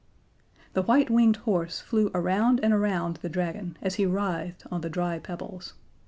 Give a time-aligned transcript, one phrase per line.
[0.73, 4.89] The white winged horse flew around and around the Dragon as he writhed on the
[4.89, 5.75] dry pebbles.